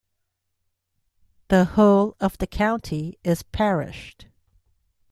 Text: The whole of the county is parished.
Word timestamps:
The 1.49 1.63
whole 1.63 2.15
of 2.19 2.35
the 2.39 2.47
county 2.47 3.19
is 3.23 3.43
parished. 3.43 4.25